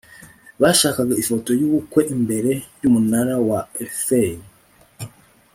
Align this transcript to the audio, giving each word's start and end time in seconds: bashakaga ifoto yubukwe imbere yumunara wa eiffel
bashakaga 0.61 1.13
ifoto 1.21 1.49
yubukwe 1.59 2.01
imbere 2.15 2.51
yumunara 2.81 3.35
wa 3.49 3.59
eiffel 3.81 4.37